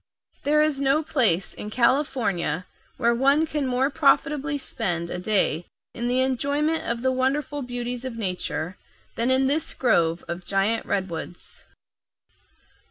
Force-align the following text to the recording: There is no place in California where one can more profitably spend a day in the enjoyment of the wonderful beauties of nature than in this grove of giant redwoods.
There 0.45 0.63
is 0.63 0.81
no 0.81 1.03
place 1.03 1.53
in 1.53 1.69
California 1.69 2.65
where 2.97 3.13
one 3.13 3.45
can 3.45 3.67
more 3.67 3.91
profitably 3.91 4.57
spend 4.57 5.11
a 5.11 5.19
day 5.19 5.67
in 5.93 6.07
the 6.07 6.21
enjoyment 6.21 6.83
of 6.85 7.03
the 7.03 7.11
wonderful 7.11 7.61
beauties 7.61 8.03
of 8.03 8.17
nature 8.17 8.79
than 9.13 9.29
in 9.29 9.45
this 9.45 9.75
grove 9.75 10.25
of 10.27 10.43
giant 10.43 10.87
redwoods. 10.87 11.65